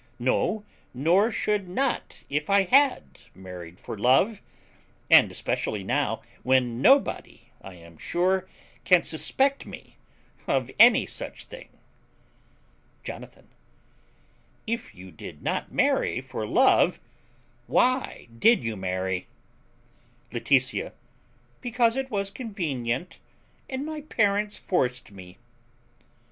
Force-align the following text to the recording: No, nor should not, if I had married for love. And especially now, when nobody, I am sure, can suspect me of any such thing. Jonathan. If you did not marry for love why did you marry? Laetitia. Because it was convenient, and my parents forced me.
No, 0.17 0.65
nor 0.95 1.29
should 1.29 1.69
not, 1.69 2.23
if 2.27 2.49
I 2.49 2.63
had 2.63 3.19
married 3.35 3.79
for 3.79 3.95
love. 3.95 4.41
And 5.11 5.29
especially 5.31 5.83
now, 5.83 6.23
when 6.41 6.81
nobody, 6.81 7.51
I 7.61 7.75
am 7.75 7.99
sure, 7.99 8.49
can 8.83 9.03
suspect 9.03 9.67
me 9.67 9.97
of 10.47 10.71
any 10.79 11.05
such 11.05 11.43
thing. 11.43 11.69
Jonathan. 13.03 13.49
If 14.65 14.95
you 14.95 15.11
did 15.11 15.43
not 15.43 15.71
marry 15.71 16.19
for 16.19 16.47
love 16.47 16.99
why 17.67 18.27
did 18.39 18.63
you 18.63 18.75
marry? 18.75 19.27
Laetitia. 20.31 20.93
Because 21.61 21.95
it 21.95 22.09
was 22.09 22.31
convenient, 22.31 23.19
and 23.69 23.85
my 23.85 24.01
parents 24.01 24.57
forced 24.57 25.11
me. 25.11 25.37